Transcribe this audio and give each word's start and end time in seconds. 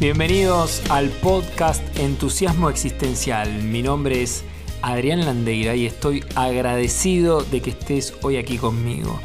Bienvenidos 0.00 0.80
al 0.90 1.08
podcast 1.08 1.82
Entusiasmo 1.98 2.70
Existencial. 2.70 3.64
Mi 3.64 3.82
nombre 3.82 4.22
es 4.22 4.44
Adrián 4.80 5.26
Landeira 5.26 5.74
y 5.74 5.86
estoy 5.86 6.24
agradecido 6.36 7.42
de 7.42 7.60
que 7.60 7.70
estés 7.70 8.14
hoy 8.22 8.36
aquí 8.36 8.58
conmigo. 8.58 9.18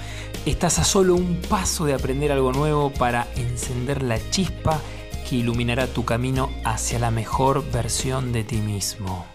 Estás 0.47 0.79
a 0.79 0.83
solo 0.83 1.13
un 1.13 1.35
paso 1.47 1.85
de 1.85 1.93
aprender 1.93 2.31
algo 2.31 2.51
nuevo 2.53 2.89
para 2.89 3.27
encender 3.35 4.01
la 4.01 4.17
chispa 4.31 4.81
que 5.29 5.35
iluminará 5.35 5.85
tu 5.85 6.05
camino 6.05 6.49
hacia 6.65 6.97
la 6.97 7.11
mejor 7.11 7.63
versión 7.71 8.31
de 8.31 8.43
ti 8.43 8.57
mismo. 8.57 9.27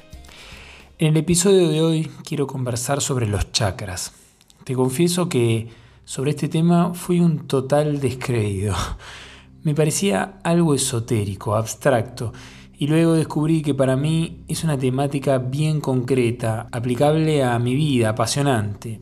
En 0.99 1.11
el 1.11 1.19
episodio 1.19 1.69
de 1.69 1.83
hoy 1.83 2.11
quiero 2.25 2.49
conversar 2.49 3.01
sobre 3.01 3.29
los 3.29 3.53
chakras. 3.53 4.13
Te 4.65 4.75
confieso 4.75 5.29
que 5.29 5.69
sobre 6.05 6.33
este 6.33 6.49
tema 6.49 6.95
fui 6.95 7.21
un 7.21 7.47
total 7.47 8.01
descreído. 8.01 8.75
Me 9.63 9.75
parecía 9.75 10.39
algo 10.45 10.75
esotérico, 10.75 11.55
abstracto, 11.55 12.33
y 12.79 12.87
luego 12.87 13.15
descubrí 13.15 13.61
que 13.61 13.75
para 13.75 13.97
mí 13.97 14.45
es 14.47 14.63
una 14.63 14.79
temática 14.79 15.39
bien 15.39 15.81
concreta, 15.81 16.69
aplicable 16.71 17.43
a 17.43 17.59
mi 17.59 17.75
vida, 17.75 18.11
apasionante. 18.11 19.01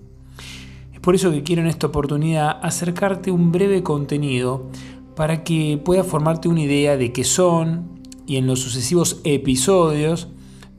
Es 0.95 1.01
por 1.01 1.15
eso 1.15 1.31
que 1.31 1.43
quiero 1.43 1.61
en 1.61 1.69
esta 1.69 1.89
oportunidad 1.89 2.59
acercarte 2.63 3.31
un 3.31 3.53
breve 3.53 3.83
contenido 3.83 4.71
para 5.15 5.45
que 5.45 5.81
puedas 5.85 6.07
formarte 6.07 6.49
una 6.49 6.63
idea 6.63 6.97
de 6.97 7.13
qué 7.13 7.23
son 7.23 8.01
y 8.27 8.37
en 8.37 8.47
los 8.47 8.61
sucesivos 8.61 9.21
episodios 9.25 10.29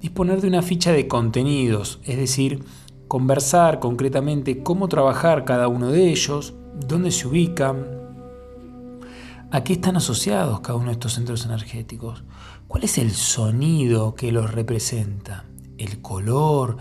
disponer 0.01 0.41
de 0.41 0.47
una 0.47 0.61
ficha 0.63 0.91
de 0.91 1.07
contenidos, 1.07 1.99
es 2.03 2.17
decir, 2.17 2.63
conversar 3.07 3.79
concretamente 3.79 4.63
cómo 4.63 4.87
trabajar 4.87 5.45
cada 5.45 5.67
uno 5.67 5.91
de 5.91 6.09
ellos, 6.09 6.55
dónde 6.87 7.11
se 7.11 7.27
ubican, 7.27 7.85
¿A 9.49 9.63
qué 9.63 9.73
están 9.73 9.95
asociados 9.95 10.59
cada 10.59 10.75
uno 10.75 10.87
de 10.87 10.93
estos 10.93 11.13
centros 11.13 11.45
energéticos? 11.45 12.25
¿Cuál 12.67 12.83
es 12.83 12.97
el 12.97 13.11
sonido 13.11 14.13
que 14.13 14.33
los 14.33 14.51
representa? 14.51 15.45
¿El 15.77 16.01
color? 16.01 16.75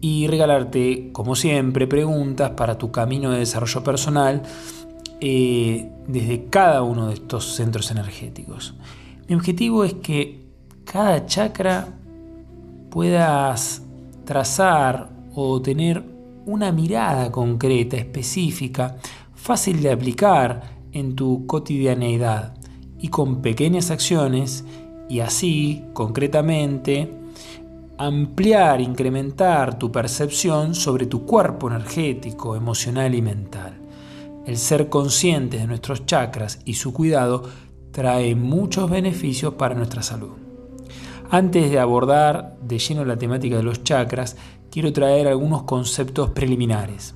Y 0.00 0.28
regalarte, 0.28 1.10
como 1.12 1.34
siempre, 1.34 1.88
preguntas 1.88 2.52
para 2.52 2.78
tu 2.78 2.92
camino 2.92 3.32
de 3.32 3.40
desarrollo 3.40 3.82
personal 3.82 4.42
eh, 5.20 5.90
desde 6.06 6.44
cada 6.50 6.82
uno 6.82 7.08
de 7.08 7.14
estos 7.14 7.56
centros 7.56 7.90
energéticos. 7.90 8.74
Mi 9.28 9.34
objetivo 9.34 9.82
es 9.82 9.94
que 9.94 10.46
cada 10.84 11.26
chakra 11.26 11.88
puedas 12.90 13.82
trazar 14.24 15.10
o 15.34 15.60
tener 15.60 16.04
una 16.46 16.70
mirada 16.70 17.32
concreta, 17.32 17.96
específica, 17.96 18.98
fácil 19.34 19.82
de 19.82 19.90
aplicar 19.90 20.73
en 20.94 21.14
tu 21.14 21.46
cotidianeidad 21.46 22.54
y 22.98 23.08
con 23.08 23.42
pequeñas 23.42 23.90
acciones 23.90 24.64
y 25.10 25.20
así, 25.20 25.84
concretamente, 25.92 27.12
ampliar, 27.98 28.80
incrementar 28.80 29.78
tu 29.78 29.92
percepción 29.92 30.74
sobre 30.74 31.06
tu 31.06 31.26
cuerpo 31.26 31.68
energético, 31.68 32.56
emocional 32.56 33.14
y 33.14 33.20
mental. 33.20 33.74
El 34.46 34.56
ser 34.56 34.88
conscientes 34.88 35.60
de 35.60 35.66
nuestros 35.66 36.06
chakras 36.06 36.60
y 36.64 36.74
su 36.74 36.92
cuidado 36.92 37.42
trae 37.92 38.34
muchos 38.34 38.90
beneficios 38.90 39.54
para 39.54 39.74
nuestra 39.74 40.02
salud. 40.02 40.32
Antes 41.30 41.70
de 41.70 41.78
abordar 41.78 42.56
de 42.62 42.78
lleno 42.78 43.04
la 43.04 43.16
temática 43.16 43.56
de 43.56 43.62
los 43.62 43.82
chakras, 43.84 44.36
quiero 44.70 44.92
traer 44.92 45.28
algunos 45.28 45.62
conceptos 45.62 46.30
preliminares. 46.30 47.14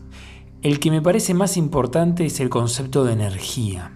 El 0.60 0.80
que 0.80 0.90
me 0.90 1.00
parece 1.00 1.34
más 1.34 1.56
importante 1.56 2.26
es 2.26 2.40
el 2.40 2.48
concepto 2.48 3.04
de 3.04 3.12
energía. 3.12 3.92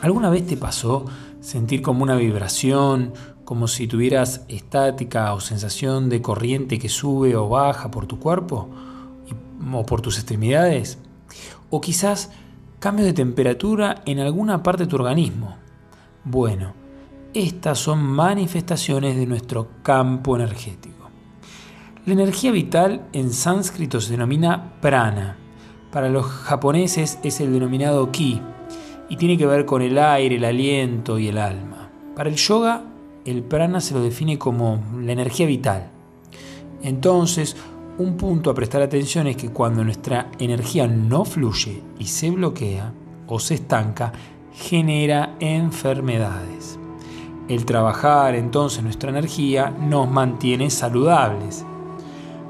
¿Alguna 0.00 0.30
vez 0.30 0.46
te 0.46 0.56
pasó 0.56 1.06
sentir 1.40 1.82
como 1.82 2.04
una 2.04 2.14
vibración, 2.14 3.14
como 3.44 3.66
si 3.66 3.88
tuvieras 3.88 4.44
estática 4.46 5.34
o 5.34 5.40
sensación 5.40 6.08
de 6.08 6.22
corriente 6.22 6.78
que 6.78 6.88
sube 6.88 7.34
o 7.34 7.48
baja 7.48 7.90
por 7.90 8.06
tu 8.06 8.20
cuerpo 8.20 8.68
o 9.72 9.86
por 9.86 10.02
tus 10.02 10.18
extremidades? 10.18 10.98
O 11.68 11.80
quizás 11.80 12.30
cambio 12.78 13.04
de 13.04 13.12
temperatura 13.12 14.02
en 14.06 14.20
alguna 14.20 14.62
parte 14.62 14.84
de 14.84 14.88
tu 14.88 14.94
organismo. 14.94 15.56
Bueno, 16.22 16.77
estas 17.34 17.78
son 17.78 18.02
manifestaciones 18.02 19.16
de 19.16 19.26
nuestro 19.26 19.68
campo 19.82 20.36
energético. 20.36 21.10
La 22.06 22.14
energía 22.14 22.50
vital 22.52 23.06
en 23.12 23.32
sánscrito 23.32 24.00
se 24.00 24.12
denomina 24.12 24.72
prana. 24.80 25.36
Para 25.92 26.08
los 26.08 26.24
japoneses 26.24 27.18
es 27.22 27.40
el 27.40 27.52
denominado 27.52 28.10
ki 28.10 28.40
y 29.10 29.16
tiene 29.16 29.36
que 29.36 29.46
ver 29.46 29.66
con 29.66 29.82
el 29.82 29.98
aire, 29.98 30.36
el 30.36 30.44
aliento 30.44 31.18
y 31.18 31.28
el 31.28 31.38
alma. 31.38 31.90
Para 32.16 32.30
el 32.30 32.36
yoga, 32.36 32.84
el 33.24 33.42
prana 33.42 33.80
se 33.80 33.94
lo 33.94 34.00
define 34.00 34.38
como 34.38 34.82
la 34.98 35.12
energía 35.12 35.46
vital. 35.46 35.90
Entonces, 36.82 37.56
un 37.98 38.16
punto 38.16 38.50
a 38.50 38.54
prestar 38.54 38.80
atención 38.80 39.26
es 39.26 39.36
que 39.36 39.50
cuando 39.50 39.84
nuestra 39.84 40.30
energía 40.38 40.86
no 40.86 41.24
fluye 41.24 41.82
y 41.98 42.06
se 42.06 42.30
bloquea 42.30 42.92
o 43.26 43.38
se 43.38 43.54
estanca, 43.54 44.12
genera 44.54 45.36
enfermedades. 45.40 46.78
El 47.48 47.64
trabajar 47.64 48.34
entonces 48.34 48.82
nuestra 48.82 49.08
energía 49.08 49.70
nos 49.70 50.10
mantiene 50.10 50.68
saludables. 50.68 51.64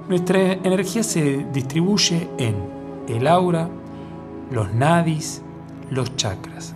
Nuestra 0.08 0.54
energía 0.54 1.04
se 1.04 1.46
distribuye 1.52 2.28
en 2.36 2.56
el 3.06 3.28
aura, 3.28 3.68
los 4.50 4.74
nadis, 4.74 5.40
los 5.88 6.16
chakras. 6.16 6.74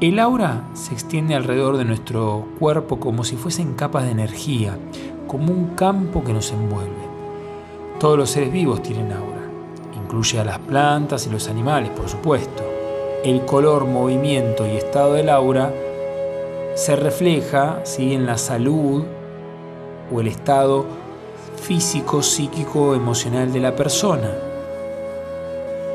El 0.00 0.18
aura 0.18 0.64
se 0.72 0.94
extiende 0.94 1.34
alrededor 1.34 1.76
de 1.76 1.84
nuestro 1.84 2.48
cuerpo 2.58 2.98
como 2.98 3.22
si 3.22 3.36
fuesen 3.36 3.74
capas 3.74 4.04
de 4.04 4.12
energía, 4.12 4.78
como 5.26 5.52
un 5.52 5.74
campo 5.74 6.24
que 6.24 6.32
nos 6.32 6.50
envuelve. 6.50 7.04
Todos 8.00 8.16
los 8.16 8.30
seres 8.30 8.50
vivos 8.50 8.82
tienen 8.82 9.12
aura, 9.12 9.42
incluye 10.02 10.40
a 10.40 10.44
las 10.44 10.58
plantas 10.60 11.26
y 11.26 11.30
los 11.30 11.48
animales, 11.48 11.90
por 11.90 12.08
supuesto 12.08 12.63
el 13.24 13.46
color, 13.46 13.86
movimiento 13.86 14.66
y 14.66 14.76
estado 14.76 15.14
del 15.14 15.30
aura 15.30 15.72
se 16.74 16.94
refleja 16.94 17.80
¿sí? 17.84 18.12
en 18.12 18.26
la 18.26 18.36
salud 18.36 19.04
o 20.12 20.20
el 20.20 20.26
estado 20.26 20.84
físico, 21.56 22.22
psíquico, 22.22 22.94
emocional 22.94 23.50
de 23.50 23.60
la 23.60 23.74
persona. 23.74 24.30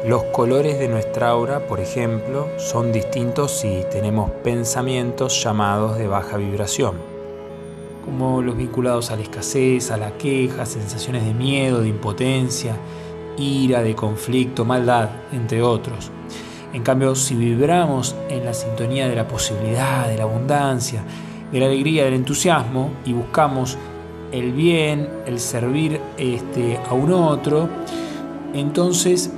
Los 0.07 0.23
colores 0.23 0.79
de 0.79 0.88
nuestra 0.88 1.29
aura, 1.29 1.67
por 1.67 1.79
ejemplo, 1.79 2.47
son 2.57 2.91
distintos 2.91 3.51
si 3.51 3.84
tenemos 3.91 4.31
pensamientos 4.44 5.44
llamados 5.44 6.00
de 6.00 6.07
baja 6.07 6.38
vibración, 6.38 6.96
como 8.06 8.41
los 8.41 8.57
vinculados 8.57 9.11
a 9.11 9.17
la 9.17 9.22
escasez, 9.22 9.91
a 9.91 9.97
la 9.97 10.17
queja, 10.17 10.66
sensaciones 10.66 11.23
de 11.25 11.35
miedo, 11.35 11.81
de 11.81 11.90
impotencia, 11.90 12.75
ira, 13.38 13.84
de 13.84 13.94
conflicto, 13.94 14.66
maldad, 14.66 15.09
entre 15.31 15.61
otros. 15.61 16.09
En 16.74 16.84
cambio, 16.84 17.16
si 17.16 17.35
vibramos 17.35 18.16
en 18.30 18.46
la 18.46 18.53
sintonía 18.53 19.07
de 19.07 19.16
la 19.16 19.28
posibilidad, 19.28 20.07
de 20.07 20.18
la 20.18 20.24
abundancia, 20.24 21.03
de 21.52 21.59
la 21.59 21.66
alegría, 21.66 22.06
del 22.06 22.13
entusiasmo 22.13 22.91
y 23.06 23.13
buscamos 23.13 23.78
el 24.31 24.52
bien, 24.52 25.09
el 25.25 25.40
servir 25.40 26.00
este, 26.18 26.79
a 26.90 26.94
un 26.94 27.12
otro, 27.12 27.68
entonces 28.53 29.31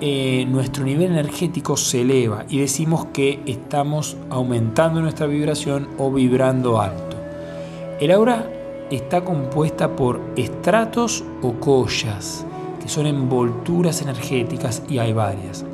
eh, 0.00 0.44
nuestro 0.46 0.84
nivel 0.84 1.12
energético 1.12 1.76
se 1.78 2.02
eleva 2.02 2.44
y 2.48 2.58
decimos 2.58 3.06
que 3.06 3.40
estamos 3.46 4.16
aumentando 4.28 5.00
nuestra 5.00 5.26
vibración 5.26 5.88
o 5.96 6.12
vibrando 6.12 6.80
alto. 6.80 7.16
El 8.00 8.10
aura 8.10 8.50
está 8.90 9.24
compuesta 9.24 9.96
por 9.96 10.20
estratos 10.36 11.24
o 11.40 11.54
collas, 11.54 12.44
que 12.82 12.88
son 12.88 13.06
envolturas 13.06 14.02
energéticas 14.02 14.82
y 14.88 14.98
hay 14.98 15.14
varias. 15.14 15.64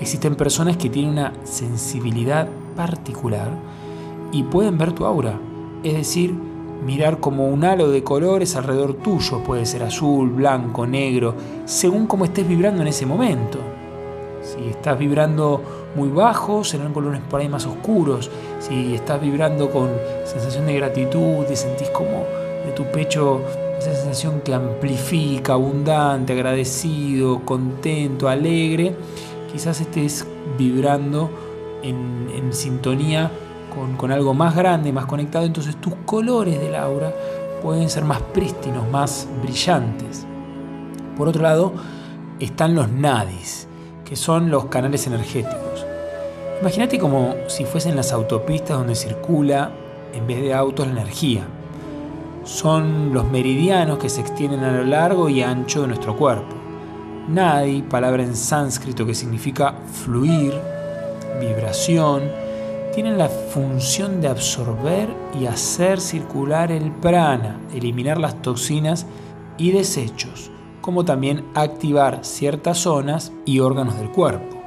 Existen 0.00 0.34
personas 0.34 0.76
que 0.76 0.88
tienen 0.88 1.12
una 1.12 1.32
sensibilidad 1.44 2.48
particular 2.74 3.50
y 4.32 4.42
pueden 4.44 4.78
ver 4.78 4.92
tu 4.92 5.04
aura, 5.04 5.38
es 5.82 5.94
decir, 5.94 6.34
mirar 6.84 7.20
como 7.20 7.48
un 7.48 7.64
halo 7.64 7.90
de 7.90 8.02
colores 8.02 8.56
alrededor 8.56 8.94
tuyo, 8.94 9.42
puede 9.44 9.66
ser 9.66 9.82
azul, 9.82 10.30
blanco, 10.30 10.86
negro, 10.86 11.34
según 11.66 12.06
cómo 12.06 12.24
estés 12.24 12.48
vibrando 12.48 12.82
en 12.82 12.88
ese 12.88 13.04
momento. 13.04 13.58
Si 14.42 14.68
estás 14.68 14.98
vibrando 14.98 15.62
muy 15.94 16.08
bajo, 16.08 16.64
serán 16.64 16.94
colores 16.94 17.20
por 17.28 17.40
ahí 17.40 17.48
más 17.48 17.66
oscuros. 17.66 18.30
Si 18.58 18.94
estás 18.94 19.20
vibrando 19.20 19.70
con 19.70 19.90
sensación 20.24 20.66
de 20.66 20.74
gratitud 20.76 21.44
y 21.50 21.56
sentís 21.56 21.90
como 21.90 22.24
de 22.64 22.72
tu 22.74 22.84
pecho 22.84 23.42
esa 23.78 23.94
sensación 23.94 24.40
que 24.40 24.54
amplifica, 24.54 25.54
abundante, 25.54 26.32
agradecido, 26.32 27.40
contento, 27.44 28.28
alegre, 28.28 28.94
quizás 29.52 29.80
estés 29.80 30.26
vibrando 30.58 31.30
en, 31.82 32.52
sintonía 32.52 33.30
con, 33.74 33.96
con, 33.96 34.10
algo 34.10 34.34
más 34.34 34.56
grande, 34.56 34.92
más 34.92 35.06
conectado, 35.06 35.44
entonces 35.44 35.76
tus 35.76 35.94
colores 36.04 36.60
del 36.60 36.74
aura 36.74 37.12
pueden 37.62 37.88
ser 37.88 38.04
más 38.04 38.20
prístinos, 38.20 38.88
más 38.90 39.28
brillantes. 39.42 40.26
Por 41.16 41.28
otro 41.28 41.42
lado, 41.42 41.72
están 42.40 42.74
los 42.74 42.90
nadis, 42.90 43.68
que 44.04 44.16
son 44.16 44.50
los 44.50 44.66
canales 44.66 45.06
energéticos. 45.06 45.86
Imagínate 46.60 46.98
como 46.98 47.34
si 47.46 47.64
fuesen 47.64 47.96
las 47.96 48.12
autopistas 48.12 48.76
donde 48.76 48.94
circula, 48.94 49.70
en 50.12 50.26
vez 50.26 50.40
de 50.40 50.52
autos, 50.52 50.86
la 50.86 50.92
energía. 50.92 51.46
Son 52.44 53.14
los 53.14 53.24
meridianos 53.30 53.98
que 53.98 54.08
se 54.08 54.20
extienden 54.20 54.64
a 54.64 54.72
lo 54.72 54.84
largo 54.84 55.28
y 55.28 55.42
ancho 55.42 55.82
de 55.82 55.88
nuestro 55.88 56.16
cuerpo. 56.16 56.59
Nadi, 57.32 57.82
palabra 57.82 58.24
en 58.24 58.34
sánscrito 58.34 59.06
que 59.06 59.14
significa 59.14 59.74
fluir, 60.04 60.52
vibración, 61.38 62.22
tienen 62.92 63.18
la 63.18 63.28
función 63.28 64.20
de 64.20 64.26
absorber 64.26 65.08
y 65.40 65.46
hacer 65.46 66.00
circular 66.00 66.72
el 66.72 66.90
prana, 66.90 67.60
eliminar 67.72 68.18
las 68.18 68.42
toxinas 68.42 69.06
y 69.58 69.70
desechos, 69.70 70.50
como 70.80 71.04
también 71.04 71.44
activar 71.54 72.24
ciertas 72.24 72.78
zonas 72.78 73.32
y 73.44 73.60
órganos 73.60 73.96
del 73.96 74.10
cuerpo. 74.10 74.59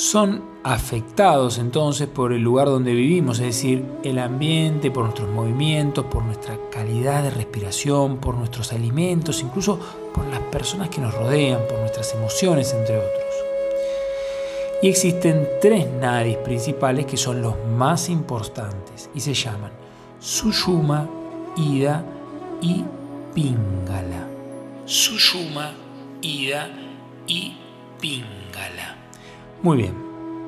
Son 0.00 0.42
afectados 0.64 1.58
entonces 1.58 2.08
por 2.08 2.32
el 2.32 2.40
lugar 2.40 2.68
donde 2.68 2.94
vivimos, 2.94 3.38
es 3.38 3.44
decir, 3.48 3.84
el 4.02 4.18
ambiente, 4.18 4.90
por 4.90 5.04
nuestros 5.04 5.28
movimientos, 5.28 6.06
por 6.06 6.24
nuestra 6.24 6.56
calidad 6.72 7.22
de 7.22 7.28
respiración, 7.28 8.16
por 8.16 8.34
nuestros 8.34 8.72
alimentos, 8.72 9.42
incluso 9.42 9.78
por 10.14 10.24
las 10.28 10.40
personas 10.40 10.88
que 10.88 11.02
nos 11.02 11.12
rodean, 11.12 11.60
por 11.68 11.80
nuestras 11.80 12.14
emociones, 12.14 12.72
entre 12.72 12.96
otros. 12.96 13.34
Y 14.80 14.88
existen 14.88 15.46
tres 15.60 15.86
nadis 16.00 16.38
principales 16.38 17.04
que 17.04 17.18
son 17.18 17.42
los 17.42 17.56
más 17.76 18.08
importantes 18.08 19.10
y 19.14 19.20
se 19.20 19.34
llaman 19.34 19.70
Sushuma, 20.18 21.10
Ida 21.58 22.06
y 22.62 22.82
Pingala. 23.34 24.26
Sushuma, 24.86 25.74
Ida 26.22 26.70
y 27.26 27.54
Pingala. 28.00 28.89
Muy 29.62 29.76
bien, 29.76 29.92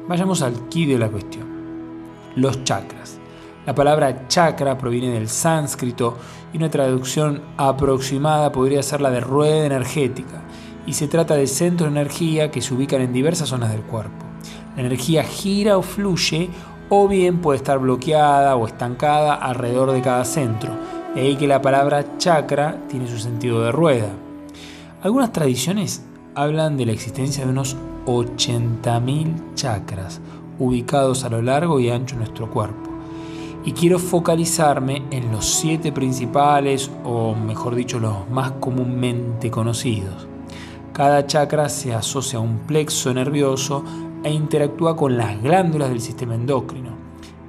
vayamos 0.08 0.40
al 0.40 0.70
key 0.70 0.86
de 0.86 0.98
la 0.98 1.10
cuestión. 1.10 1.44
Los 2.34 2.64
chakras. 2.64 3.18
La 3.66 3.74
palabra 3.74 4.26
chakra 4.26 4.78
proviene 4.78 5.10
del 5.10 5.28
sánscrito 5.28 6.16
y 6.50 6.56
una 6.56 6.70
traducción 6.70 7.42
aproximada 7.58 8.52
podría 8.52 8.82
ser 8.82 9.02
la 9.02 9.10
de 9.10 9.20
rueda 9.20 9.66
energética 9.66 10.44
y 10.86 10.94
se 10.94 11.08
trata 11.08 11.34
de 11.34 11.46
centros 11.46 11.92
de 11.92 12.00
energía 12.00 12.50
que 12.50 12.62
se 12.62 12.72
ubican 12.72 13.02
en 13.02 13.12
diversas 13.12 13.50
zonas 13.50 13.70
del 13.70 13.82
cuerpo. 13.82 14.24
La 14.76 14.80
energía 14.80 15.24
gira 15.24 15.76
o 15.76 15.82
fluye 15.82 16.48
o 16.88 17.06
bien 17.06 17.42
puede 17.42 17.58
estar 17.58 17.78
bloqueada 17.80 18.56
o 18.56 18.66
estancada 18.66 19.34
alrededor 19.34 19.92
de 19.92 20.00
cada 20.00 20.24
centro. 20.24 20.72
De 21.14 21.20
ahí 21.20 21.36
que 21.36 21.46
la 21.46 21.60
palabra 21.60 22.16
chakra 22.16 22.78
tiene 22.88 23.08
su 23.08 23.18
sentido 23.18 23.62
de 23.62 23.72
rueda. 23.72 24.08
Algunas 25.02 25.32
tradiciones 25.32 26.02
hablan 26.34 26.78
de 26.78 26.86
la 26.86 26.92
existencia 26.92 27.44
de 27.44 27.50
unos 27.50 27.76
80.000 28.06 29.54
chakras 29.54 30.20
ubicados 30.58 31.24
a 31.24 31.28
lo 31.28 31.42
largo 31.42 31.80
y 31.80 31.90
ancho 31.90 32.14
de 32.14 32.20
nuestro 32.20 32.50
cuerpo. 32.50 32.90
Y 33.64 33.72
quiero 33.72 33.98
focalizarme 33.98 35.04
en 35.10 35.30
los 35.30 35.46
siete 35.46 35.92
principales, 35.92 36.90
o 37.04 37.34
mejor 37.34 37.74
dicho, 37.74 38.00
los 38.00 38.28
más 38.30 38.52
comúnmente 38.52 39.50
conocidos. 39.50 40.26
Cada 40.92 41.26
chakra 41.26 41.68
se 41.68 41.94
asocia 41.94 42.38
a 42.38 42.42
un 42.42 42.58
plexo 42.58 43.14
nervioso 43.14 43.84
e 44.24 44.32
interactúa 44.32 44.96
con 44.96 45.16
las 45.16 45.40
glándulas 45.40 45.88
del 45.88 46.00
sistema 46.00 46.34
endocrino. 46.34 46.90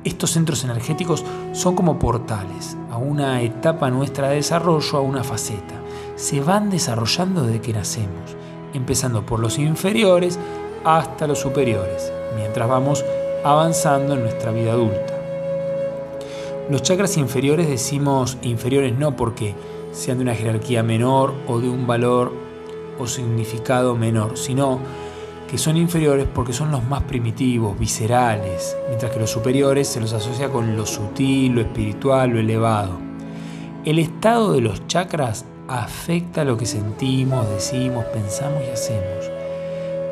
Estos 0.03 0.31
centros 0.31 0.63
energéticos 0.63 1.23
son 1.53 1.75
como 1.75 1.97
portales 1.97 2.77
a 2.91 2.97
una 2.97 3.41
etapa 3.41 3.89
nuestra 3.89 4.29
de 4.29 4.35
desarrollo, 4.35 4.97
a 4.97 5.01
una 5.01 5.23
faceta. 5.23 5.75
Se 6.15 6.41
van 6.41 6.69
desarrollando 6.69 7.43
desde 7.43 7.61
que 7.61 7.73
nacemos, 7.73 8.35
empezando 8.73 9.25
por 9.25 9.39
los 9.39 9.57
inferiores 9.59 10.39
hasta 10.83 11.27
los 11.27 11.39
superiores, 11.39 12.11
mientras 12.35 12.67
vamos 12.67 13.05
avanzando 13.43 14.13
en 14.13 14.21
nuestra 14.21 14.51
vida 14.51 14.73
adulta. 14.73 15.13
Los 16.69 16.81
chakras 16.81 17.17
inferiores 17.17 17.67
decimos 17.67 18.37
inferiores 18.41 18.97
no 18.97 19.15
porque 19.15 19.53
sean 19.91 20.17
de 20.17 20.23
una 20.23 20.35
jerarquía 20.35 20.81
menor 20.81 21.33
o 21.47 21.59
de 21.59 21.69
un 21.69 21.85
valor 21.85 22.33
o 22.99 23.07
significado 23.07 23.95
menor, 23.95 24.37
sino 24.37 24.79
que 25.49 25.57
son 25.57 25.77
inferiores 25.77 26.25
porque 26.33 26.53
son 26.53 26.71
los 26.71 26.83
más 26.83 27.03
primitivos, 27.03 27.77
viscerales, 27.77 28.75
mientras 28.87 29.11
que 29.11 29.19
los 29.19 29.29
superiores 29.29 29.87
se 29.87 30.01
los 30.01 30.13
asocia 30.13 30.49
con 30.49 30.75
lo 30.75 30.85
sutil, 30.85 31.53
lo 31.53 31.61
espiritual, 31.61 32.31
lo 32.31 32.39
elevado. 32.39 32.97
El 33.85 33.99
estado 33.99 34.53
de 34.53 34.61
los 34.61 34.87
chakras 34.87 35.45
afecta 35.67 36.43
lo 36.43 36.57
que 36.57 36.65
sentimos, 36.65 37.49
decimos, 37.49 38.05
pensamos 38.05 38.63
y 38.67 38.71
hacemos. 38.71 39.29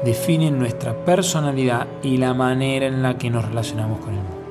Definen 0.03 0.57
nuestra 0.57 0.93
personalidad 0.93 1.87
y 2.01 2.17
la 2.17 2.33
manera 2.33 2.87
en 2.87 3.03
la 3.03 3.17
que 3.17 3.29
nos 3.29 3.45
relacionamos 3.45 3.99
con 3.99 4.09
el 4.09 4.21
mundo. 4.21 4.41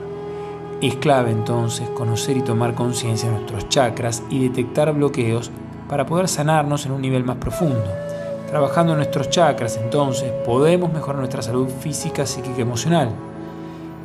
Es 0.81 0.97
clave 0.97 1.31
entonces 1.31 1.88
conocer 1.91 2.37
y 2.37 2.43
tomar 2.43 2.75
conciencia 2.75 3.29
de 3.29 3.37
nuestros 3.37 3.69
chakras 3.69 4.23
y 4.31 4.47
detectar 4.47 4.94
bloqueos 4.94 5.50
para 5.88 6.06
poder 6.06 6.29
sanarnos 6.29 6.87
en 6.87 6.93
un 6.93 7.02
nivel 7.02 7.25
más 7.25 7.37
profundo. 7.37 7.85
Trabajando 8.49 8.97
nuestros 8.97 9.29
chakras, 9.29 9.76
entonces, 9.76 10.32
podemos 10.44 10.93
mejorar 10.93 11.19
nuestra 11.19 11.43
salud 11.43 11.69
física, 11.69 12.26
psíquica 12.26 12.58
y 12.58 12.62
emocional. 12.62 13.11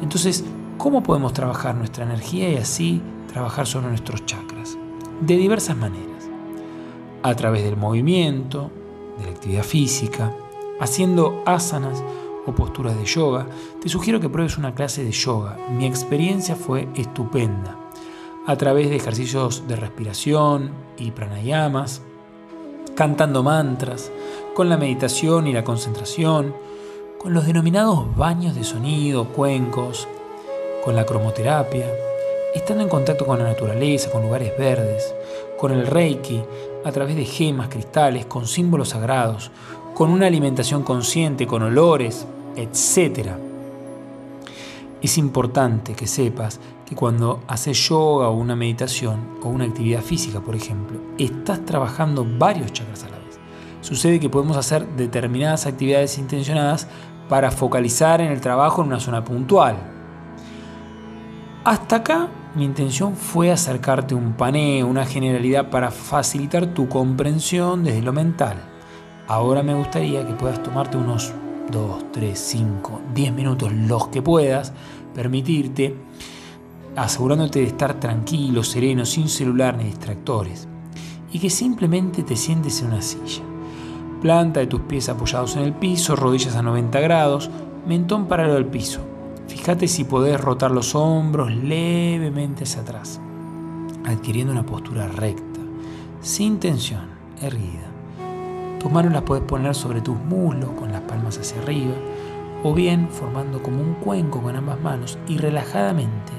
Entonces, 0.01 0.43
¿cómo 0.77 1.01
podemos 1.01 1.33
trabajar 1.33 1.75
nuestra 1.75 2.03
energía 2.05 2.49
y 2.49 2.57
así 2.57 3.01
trabajar 3.31 3.65
sobre 3.65 3.87
nuestros 3.87 4.25
chakras? 4.25 4.77
De 5.21 5.37
diversas 5.37 5.77
maneras. 5.77 6.14
A 7.25 7.35
través 7.35 7.63
del 7.63 7.75
movimiento, 7.75 8.69
de 9.17 9.25
la 9.25 9.31
actividad 9.31 9.63
física, 9.63 10.31
haciendo 10.79 11.41
asanas 11.47 12.03
o 12.45 12.51
posturas 12.51 12.95
de 12.99 13.05
yoga. 13.05 13.47
Te 13.81 13.89
sugiero 13.89 14.19
que 14.19 14.29
pruebes 14.29 14.59
una 14.59 14.75
clase 14.75 15.03
de 15.03 15.11
yoga. 15.11 15.57
Mi 15.71 15.87
experiencia 15.87 16.55
fue 16.55 16.87
estupenda. 16.93 17.79
A 18.45 18.55
través 18.57 18.91
de 18.91 18.97
ejercicios 18.97 19.67
de 19.67 19.75
respiración 19.75 20.69
y 20.99 21.09
pranayamas, 21.09 22.03
cantando 22.93 23.41
mantras, 23.41 24.11
con 24.53 24.69
la 24.69 24.77
meditación 24.77 25.47
y 25.47 25.53
la 25.53 25.63
concentración, 25.63 26.53
con 27.17 27.33
los 27.33 27.47
denominados 27.47 28.15
baños 28.15 28.53
de 28.53 28.63
sonido, 28.63 29.29
cuencos, 29.29 30.07
con 30.83 30.95
la 30.95 31.07
cromoterapia, 31.07 31.91
estando 32.53 32.83
en 32.83 32.89
contacto 32.89 33.25
con 33.25 33.39
la 33.39 33.45
naturaleza, 33.45 34.11
con 34.11 34.21
lugares 34.21 34.55
verdes, 34.59 35.15
con 35.57 35.71
el 35.71 35.87
reiki, 35.87 36.41
a 36.83 36.91
través 36.91 37.15
de 37.15 37.25
gemas, 37.25 37.69
cristales, 37.69 38.25
con 38.25 38.47
símbolos 38.47 38.89
sagrados, 38.89 39.51
con 39.93 40.09
una 40.09 40.27
alimentación 40.27 40.83
consciente, 40.83 41.47
con 41.47 41.63
olores, 41.63 42.27
etc. 42.55 43.29
Es 45.01 45.17
importante 45.17 45.93
que 45.93 46.07
sepas 46.07 46.59
que 46.85 46.95
cuando 46.95 47.41
haces 47.47 47.77
yoga 47.89 48.29
o 48.29 48.35
una 48.35 48.55
meditación 48.55 49.39
o 49.41 49.49
una 49.49 49.65
actividad 49.65 50.01
física, 50.01 50.41
por 50.41 50.55
ejemplo, 50.55 50.99
estás 51.17 51.65
trabajando 51.65 52.25
varios 52.37 52.71
chakras 52.73 53.03
a 53.03 53.09
la 53.09 53.17
vez. 53.17 53.39
Sucede 53.81 54.19
que 54.19 54.29
podemos 54.29 54.57
hacer 54.57 54.87
determinadas 54.95 55.65
actividades 55.65 56.17
intencionadas 56.17 56.87
para 57.29 57.49
focalizar 57.49 58.21
en 58.21 58.31
el 58.31 58.41
trabajo 58.41 58.81
en 58.81 58.89
una 58.89 58.99
zona 58.99 59.23
puntual. 59.23 59.77
Hasta 61.63 61.95
acá 61.95 62.29
mi 62.55 62.63
intención 62.63 63.15
fue 63.15 63.51
acercarte 63.51 64.15
un 64.15 64.33
paneo, 64.33 64.87
una 64.87 65.05
generalidad 65.05 65.69
para 65.69 65.91
facilitar 65.91 66.67
tu 66.67 66.87
comprensión 66.87 67.83
desde 67.83 68.01
lo 68.01 68.13
mental. 68.13 68.55
Ahora 69.27 69.61
me 69.61 69.73
gustaría 69.73 70.25
que 70.25 70.33
puedas 70.33 70.63
tomarte 70.63 70.95
unos 70.95 71.33
2, 71.69 72.11
3, 72.13 72.39
5, 72.39 73.01
10 73.13 73.33
minutos, 73.33 73.73
los 73.73 74.07
que 74.07 74.21
puedas, 74.21 74.71
permitirte 75.13 75.95
asegurándote 76.95 77.59
de 77.59 77.65
estar 77.65 77.99
tranquilo, 77.99 78.63
sereno, 78.63 79.05
sin 79.05 79.27
celular 79.27 79.75
ni 79.77 79.85
distractores, 79.85 80.67
y 81.33 81.39
que 81.39 81.49
simplemente 81.49 82.23
te 82.23 82.37
sientes 82.37 82.81
en 82.81 82.87
una 82.87 83.01
silla. 83.01 83.43
Planta 84.21 84.61
de 84.61 84.67
tus 84.67 84.81
pies 84.81 85.09
apoyados 85.09 85.57
en 85.57 85.63
el 85.63 85.73
piso, 85.73 86.15
rodillas 86.15 86.55
a 86.55 86.61
90 86.61 86.99
grados, 87.01 87.49
mentón 87.85 88.27
paralelo 88.27 88.57
al 88.57 88.67
piso. 88.67 89.14
Fíjate 89.47 89.87
si 89.87 90.03
podés 90.03 90.41
rotar 90.41 90.71
los 90.71 90.95
hombros 90.95 91.51
levemente 91.51 92.63
hacia 92.63 92.81
atrás, 92.81 93.19
adquiriendo 94.03 94.51
una 94.51 94.65
postura 94.65 95.07
recta, 95.07 95.59
sin 96.21 96.59
tensión, 96.59 97.07
erguida. 97.41 97.87
Tus 98.79 98.91
manos 98.91 99.13
las 99.13 99.21
puedes 99.21 99.43
poner 99.43 99.75
sobre 99.75 100.01
tus 100.01 100.17
muslos 100.17 100.71
con 100.71 100.91
las 100.91 101.01
palmas 101.01 101.37
hacia 101.37 101.61
arriba, 101.61 101.93
o 102.63 102.73
bien 102.73 103.07
formando 103.09 103.61
como 103.61 103.81
un 103.81 103.93
cuenco 103.95 104.41
con 104.41 104.55
ambas 104.55 104.81
manos 104.81 105.19
y 105.27 105.37
relajadamente 105.37 106.33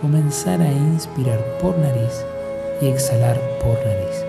comenzar 0.00 0.62
a 0.62 0.72
inspirar 0.72 1.38
por 1.60 1.76
nariz 1.78 2.24
y 2.80 2.86
exhalar 2.86 3.38
por 3.62 3.74
nariz. 3.84 4.24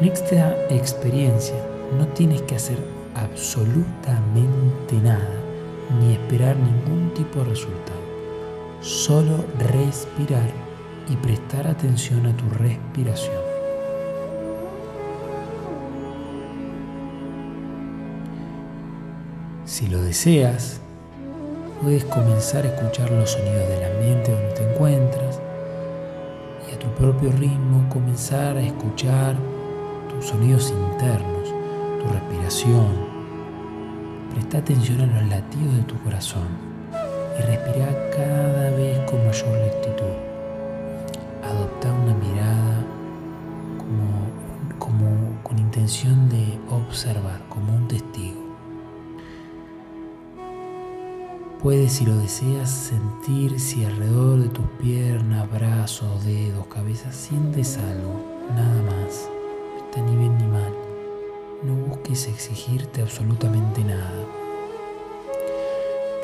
En 0.00 0.08
esta 0.08 0.56
experiencia 0.68 1.56
no 1.98 2.06
tienes 2.08 2.42
que 2.42 2.56
hacer 2.56 2.78
absolutamente 3.14 4.96
nada 5.02 5.41
ni 6.00 6.14
esperar 6.14 6.56
ningún 6.56 7.12
tipo 7.14 7.40
de 7.40 7.46
resultado. 7.46 8.00
Solo 8.80 9.44
respirar 9.58 10.50
y 11.08 11.16
prestar 11.16 11.66
atención 11.66 12.26
a 12.26 12.36
tu 12.36 12.48
respiración. 12.50 13.52
Si 19.64 19.86
lo 19.86 20.02
deseas, 20.02 20.80
puedes 21.80 22.04
comenzar 22.04 22.64
a 22.64 22.68
escuchar 22.68 23.10
los 23.10 23.30
sonidos 23.30 23.68
del 23.68 23.84
ambiente 23.84 24.32
donde 24.32 24.52
te 24.54 24.70
encuentras 24.70 25.40
y 26.68 26.74
a 26.74 26.78
tu 26.78 26.88
propio 26.88 27.32
ritmo 27.32 27.88
comenzar 27.88 28.56
a 28.56 28.62
escuchar 28.62 29.34
tus 30.10 30.26
sonidos 30.26 30.70
internos, 30.70 31.48
tu 32.00 32.12
respiración, 32.12 33.11
Presta 34.32 34.58
atención 34.58 34.98
a 35.02 35.06
los 35.06 35.28
latidos 35.28 35.76
de 35.76 35.82
tu 35.82 35.94
corazón 36.02 36.48
y 37.38 37.42
respira 37.42 38.10
cada 38.10 38.70
vez 38.70 38.98
con 39.00 39.22
mayor 39.26 39.58
lentitud. 39.58 40.16
Adopta 41.44 41.92
una 41.92 42.14
mirada 42.14 42.82
como, 44.78 45.38
con 45.42 45.58
intención 45.58 46.30
de 46.30 46.58
observar, 46.70 47.42
como 47.50 47.76
un 47.76 47.86
testigo. 47.88 48.40
Puedes, 51.62 51.92
si 51.92 52.06
lo 52.06 52.16
deseas, 52.16 52.70
sentir 52.70 53.60
si 53.60 53.84
alrededor 53.84 54.38
de 54.38 54.48
tus 54.48 54.66
piernas, 54.80 55.46
brazos, 55.52 56.24
dedos, 56.24 56.66
cabeza 56.68 57.12
sientes 57.12 57.76
algo, 57.76 58.24
nada 58.54 58.82
más. 58.82 59.28
No 59.76 59.84
está 59.84 60.00
ni 60.00 60.16
bien 60.16 60.38
ni 60.38 60.46
mal. 60.46 60.71
Busques 62.02 62.26
exigirte 62.26 63.00
absolutamente 63.00 63.84
nada. 63.84 64.10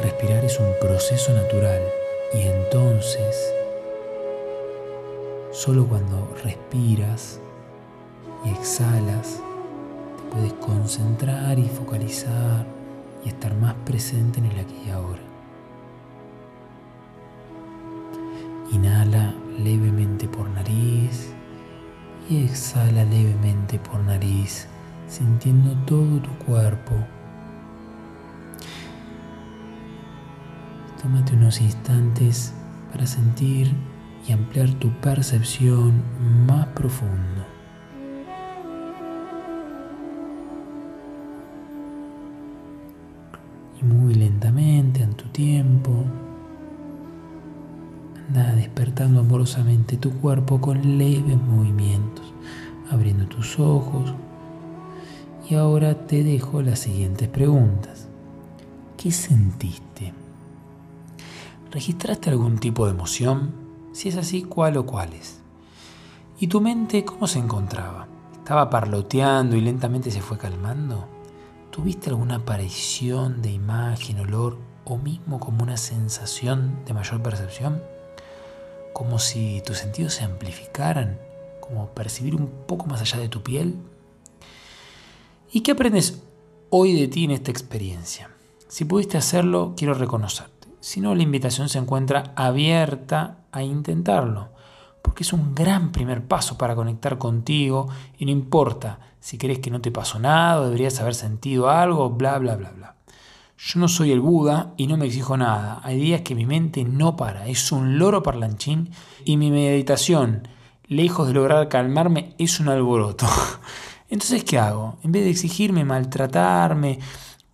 Respirar 0.01 0.45
es 0.45 0.59
un 0.59 0.73
proceso 0.81 1.33
natural 1.33 1.81
y 2.35 2.43
entonces, 2.43 3.55
solo 5.53 5.87
cuando 5.87 6.35
respiras 6.43 7.39
y 8.45 8.51
exhalas, 8.51 9.41
te 10.17 10.35
puedes 10.35 10.53
concentrar 10.55 11.61
y 11.61 11.69
focalizar 11.69 12.67
y 13.25 13.29
estar 13.29 13.55
más 13.55 13.75
presente 13.87 14.41
en 14.41 14.47
el 14.47 14.59
aquí 14.59 14.83
y 14.85 14.91
ahora. 14.91 15.23
Inhala 18.73 19.33
levemente 19.59 20.27
por 20.27 20.49
nariz 20.51 21.31
y 22.29 22.45
exhala 22.45 23.05
levemente 23.05 23.79
por 23.79 24.01
nariz, 24.01 24.67
sintiendo 25.09 25.75
todo 25.87 26.21
tu 26.21 26.31
cuerpo. 26.45 26.95
Tómate 31.03 31.35
unos 31.35 31.61
instantes 31.61 32.55
para 32.93 33.07
sentir 33.07 33.73
y 34.27 34.33
ampliar 34.33 34.71
tu 34.75 34.91
percepción 35.01 36.03
más 36.47 36.67
profundo. 36.69 37.47
Y 43.81 43.85
muy 43.85 44.15
lentamente, 44.15 45.03
en 45.03 45.15
tu 45.15 45.25
tiempo, 45.29 46.05
Anda 48.29 48.55
despertando 48.57 49.21
amorosamente 49.21 49.97
tu 49.97 50.11
cuerpo 50.21 50.61
con 50.61 50.99
leves 50.99 51.41
movimientos, 51.41 52.35
abriendo 52.91 53.27
tus 53.27 53.59
ojos. 53.59 54.13
Y 55.49 55.55
ahora 55.55 56.07
te 56.07 56.23
dejo 56.23 56.63
las 56.63 56.81
siguientes 56.81 57.29
preguntas. 57.29 58.09
¿Qué 58.97 59.11
sentiste? 59.11 60.13
¿Registraste 61.71 62.31
algún 62.31 62.59
tipo 62.59 62.87
de 62.87 62.93
emoción? 62.93 63.53
Si 63.93 64.09
es 64.09 64.17
así, 64.17 64.43
¿cuál 64.43 64.77
o 64.77 64.87
cuáles? 64.87 65.41
¿Y 66.39 66.49
tu 66.49 66.61
mente 66.61 67.05
cómo 67.05 67.27
se 67.27 67.39
encontraba? 67.39 68.07
¿Estaba 68.37 68.69
parloteando 68.69 69.57
y 69.57 69.61
lentamente 69.61 70.11
se 70.11 70.21
fue 70.21 70.39
calmando? 70.39 71.09
¿Tuviste 71.71 72.11
alguna 72.11 72.37
aparición 72.37 73.41
de 73.43 73.51
imagen, 73.51 74.21
olor 74.21 74.59
o 74.85 74.99
mismo 74.99 75.41
como 75.41 75.63
una 75.63 75.77
sensación 75.77 76.85
de 76.87 76.95
mayor 76.95 77.23
percepción? 77.23 77.81
como 78.99 79.21
si 79.21 79.63
tus 79.65 79.79
sentidos 79.79 80.15
se 80.15 80.25
amplificaran, 80.25 81.21
como 81.61 81.87
percibir 81.91 82.35
un 82.35 82.49
poco 82.67 82.87
más 82.87 83.01
allá 83.01 83.19
de 83.19 83.29
tu 83.29 83.45
piel. 83.45 83.77
¿Y 85.51 85.63
qué 85.63 85.73
aprendes 85.73 86.23
hoy 86.69 86.93
de 86.93 87.09
ti 87.09 87.25
en 87.25 87.31
esta 87.31 87.51
experiencia? 87.51 88.31
Si 88.69 88.85
pudiste 88.85 89.17
hacerlo, 89.17 89.73
quiero 89.79 89.95
reconocerte. 89.95 90.69
Si 90.81 91.01
no, 91.01 91.15
la 91.15 91.23
invitación 91.23 91.71
se 91.71 91.79
encuentra 91.79 92.35
abierta 92.37 93.39
a 93.51 93.63
intentarlo, 93.63 94.51
porque 95.01 95.23
es 95.23 95.33
un 95.33 95.55
gran 95.55 95.91
primer 95.91 96.23
paso 96.23 96.59
para 96.59 96.75
conectar 96.75 97.17
contigo 97.17 97.89
y 98.19 98.27
no 98.27 98.31
importa 98.31 99.01
si 99.21 99.39
crees 99.39 99.61
que 99.61 99.71
no 99.71 99.81
te 99.81 99.91
pasó 99.91 100.19
nada 100.19 100.61
o 100.61 100.65
deberías 100.67 101.01
haber 101.01 101.15
sentido 101.15 101.71
algo, 101.71 102.11
bla, 102.11 102.39
bla, 102.39 102.57
bla, 102.57 102.71
bla. 102.73 102.97
Yo 103.57 103.81
no 103.81 103.89
soy 103.89 104.13
el 104.13 104.21
Buda 104.21 104.75
y 104.77 104.87
no 104.87 104.99
me 104.99 105.07
exijo 105.07 105.39
nada. 105.39 105.81
Hay 105.83 105.99
días 105.99 106.21
que 106.21 106.35
mi 106.35 106.45
mente 106.45 106.85
no 106.85 107.17
para, 107.17 107.49
es 107.49 107.73
un 107.73 107.99
loro 107.99 108.23
parlanchín 108.23 108.91
y 109.25 109.39
mi 109.39 109.51
meditación, 109.51 110.47
lejos 110.87 111.27
de 111.27 111.33
lograr 111.33 111.69
calmarme, 111.69 112.35
es 112.37 112.61
un 112.61 112.69
alboroto. 112.69 113.27
Entonces, 114.09 114.45
¿qué 114.45 114.59
hago? 114.59 114.99
En 115.03 115.13
vez 115.13 115.25
de 115.25 115.31
exigirme 115.31 115.85
maltratarme 115.85 116.99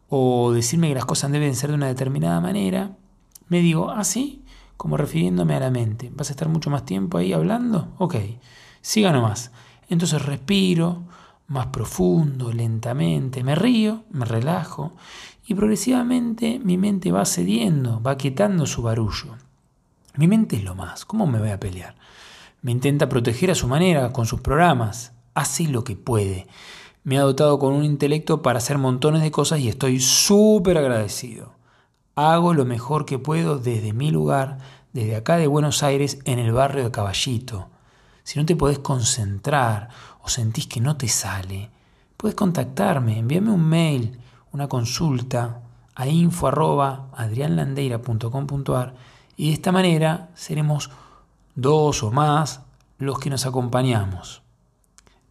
o 0.08 0.52
decirme 0.52 0.88
que 0.88 0.94
las 0.94 1.04
cosas 1.04 1.32
deben 1.32 1.54
ser 1.54 1.70
de 1.70 1.76
una 1.76 1.88
determinada 1.88 2.40
manera, 2.40 2.96
me 3.48 3.60
digo, 3.60 3.90
¿ah, 3.90 4.04
sí? 4.04 4.44
Como 4.76 4.96
refiriéndome 4.96 5.54
a 5.54 5.60
la 5.60 5.70
mente. 5.70 6.10
¿Vas 6.14 6.30
a 6.30 6.32
estar 6.32 6.48
mucho 6.48 6.70
más 6.70 6.84
tiempo 6.84 7.18
ahí 7.18 7.32
hablando? 7.32 7.94
Ok, 7.98 8.16
siga 8.80 9.12
nomás. 9.12 9.50
Entonces 9.88 10.24
respiro 10.24 11.04
más 11.46 11.66
profundo, 11.66 12.52
lentamente, 12.52 13.44
me 13.44 13.54
río, 13.54 14.04
me 14.10 14.24
relajo 14.24 14.92
y 15.46 15.54
progresivamente 15.54 16.58
mi 16.58 16.78
mente 16.78 17.12
va 17.12 17.24
cediendo, 17.26 18.00
va 18.00 18.16
quietando 18.16 18.66
su 18.66 18.82
barullo. 18.82 19.36
Mi 20.16 20.26
mente 20.26 20.56
es 20.56 20.64
lo 20.64 20.74
más, 20.74 21.04
¿cómo 21.04 21.26
me 21.26 21.38
voy 21.38 21.50
a 21.50 21.60
pelear? 21.60 21.96
Me 22.62 22.72
intenta 22.72 23.08
proteger 23.08 23.50
a 23.50 23.54
su 23.54 23.68
manera, 23.68 24.12
con 24.12 24.26
sus 24.26 24.40
programas, 24.40 25.12
hace 25.34 25.64
lo 25.64 25.84
que 25.84 25.96
puede. 25.96 26.46
Me 27.02 27.18
ha 27.18 27.22
dotado 27.22 27.58
con 27.58 27.74
un 27.74 27.84
intelecto 27.84 28.42
para 28.42 28.58
hacer 28.58 28.78
montones 28.78 29.22
de 29.22 29.30
cosas 29.30 29.60
y 29.60 29.68
estoy 29.68 30.00
súper 30.00 30.78
agradecido. 30.78 31.52
Hago 32.14 32.54
lo 32.54 32.64
mejor 32.64 33.04
que 33.04 33.18
puedo 33.18 33.58
desde 33.58 33.92
mi 33.92 34.10
lugar, 34.10 34.58
desde 34.92 35.16
acá 35.16 35.36
de 35.36 35.46
Buenos 35.46 35.82
Aires, 35.82 36.18
en 36.24 36.38
el 36.38 36.52
barrio 36.52 36.84
de 36.84 36.90
Caballito. 36.90 37.68
Si 38.22 38.38
no 38.38 38.46
te 38.46 38.56
podés 38.56 38.78
concentrar 38.78 39.90
o 40.22 40.28
sentís 40.28 40.66
que 40.66 40.80
no 40.80 40.96
te 40.96 41.08
sale, 41.08 41.70
puedes 42.16 42.36
contactarme, 42.36 43.18
envíame 43.18 43.50
un 43.50 43.68
mail 43.68 44.18
una 44.54 44.68
consulta 44.68 45.60
a 45.96 46.06
info.adrianlandeira.com.ar 46.06 48.94
y 49.36 49.48
de 49.48 49.54
esta 49.54 49.72
manera 49.72 50.28
seremos 50.34 50.92
dos 51.56 52.04
o 52.04 52.12
más 52.12 52.60
los 52.98 53.18
que 53.18 53.30
nos 53.30 53.46
acompañamos. 53.46 54.43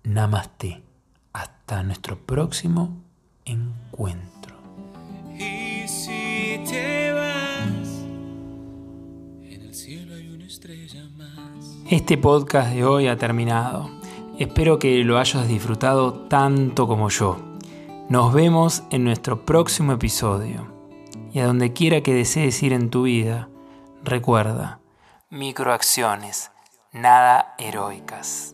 Namaste. 0.04 0.84
Hasta 1.32 1.82
nuestro 1.82 2.18
próximo 2.18 3.02
encuentro. 3.46 4.58
Y 5.34 5.88
si 5.88 6.62
te 6.70 7.14
vas, 7.14 8.04
en 9.44 9.62
el 9.62 9.74
cielo 9.74 10.16
hay 10.16 10.28
una 10.28 10.46
estrella 10.46 11.06
más. 11.16 11.78
Este 11.90 12.18
podcast 12.18 12.74
de 12.74 12.84
hoy 12.84 13.08
ha 13.08 13.18
terminado. 13.18 13.90
Espero 14.38 14.78
que 14.78 15.06
lo 15.06 15.20
hayas 15.20 15.48
disfrutado 15.48 16.14
tanto 16.28 16.86
como 16.86 17.08
yo. 17.08 17.38
Nos 18.10 18.34
vemos 18.34 18.84
en 18.92 19.06
nuestro 19.06 19.46
próximo 19.46 19.94
episodio. 19.94 20.68
Y 21.32 21.40
a 21.40 21.48
donde 21.48 21.72
quiera 21.72 22.02
que 22.02 22.14
desees 22.14 22.62
ir 22.62 22.74
en 22.74 22.90
tu 22.90 23.04
vida, 23.04 23.48
recuerda, 24.04 24.82
microacciones, 25.30 26.52
nada 26.92 27.56
heroicas. 27.58 28.54